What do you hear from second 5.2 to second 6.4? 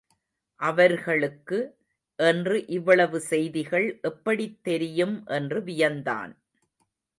என்று வியந்தான்.